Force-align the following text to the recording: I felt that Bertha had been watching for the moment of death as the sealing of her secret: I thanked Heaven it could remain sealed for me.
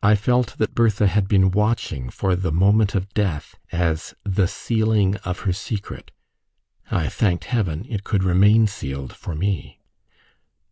I 0.00 0.14
felt 0.14 0.58
that 0.58 0.76
Bertha 0.76 1.08
had 1.08 1.26
been 1.26 1.50
watching 1.50 2.08
for 2.08 2.36
the 2.36 2.52
moment 2.52 2.94
of 2.94 3.12
death 3.14 3.56
as 3.72 4.14
the 4.22 4.46
sealing 4.46 5.16
of 5.24 5.40
her 5.40 5.52
secret: 5.52 6.12
I 6.88 7.08
thanked 7.08 7.46
Heaven 7.46 7.84
it 7.88 8.04
could 8.04 8.22
remain 8.22 8.68
sealed 8.68 9.12
for 9.12 9.34
me. 9.34 9.80